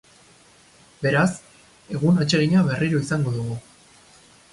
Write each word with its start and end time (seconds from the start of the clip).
Beraz, 1.03 1.27
egun 1.97 2.17
atsegina 2.25 2.63
berriro 2.71 3.03
izango 3.05 3.35
dugu. 3.37 3.59